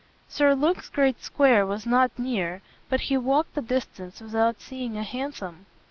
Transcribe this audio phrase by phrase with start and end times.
[0.27, 5.03] Sir Luke's great square was not near, but he walked the distance without seeing a
[5.03, 5.67] hansom.